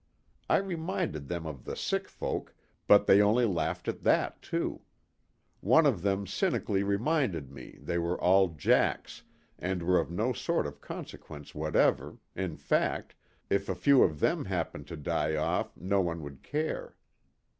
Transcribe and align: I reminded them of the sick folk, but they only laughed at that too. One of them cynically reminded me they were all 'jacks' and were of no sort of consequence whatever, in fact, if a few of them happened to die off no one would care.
I 0.49 0.57
reminded 0.57 1.27
them 1.27 1.45
of 1.45 1.63
the 1.63 1.75
sick 1.75 2.09
folk, 2.09 2.55
but 2.87 3.05
they 3.05 3.21
only 3.21 3.45
laughed 3.45 3.87
at 3.87 4.01
that 4.01 4.41
too. 4.41 4.81
One 5.59 5.85
of 5.85 6.01
them 6.01 6.25
cynically 6.25 6.81
reminded 6.81 7.51
me 7.51 7.77
they 7.79 7.99
were 7.99 8.19
all 8.19 8.47
'jacks' 8.47 9.21
and 9.59 9.83
were 9.83 9.99
of 9.99 10.09
no 10.09 10.33
sort 10.33 10.65
of 10.65 10.81
consequence 10.81 11.53
whatever, 11.53 12.17
in 12.35 12.57
fact, 12.57 13.13
if 13.47 13.69
a 13.69 13.75
few 13.75 14.01
of 14.01 14.19
them 14.19 14.45
happened 14.45 14.87
to 14.87 14.97
die 14.97 15.35
off 15.35 15.77
no 15.77 16.01
one 16.01 16.23
would 16.23 16.41
care. 16.41 16.95